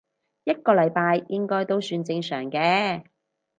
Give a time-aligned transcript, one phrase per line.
[0.45, 3.03] 一個禮拜應該都算正常嘅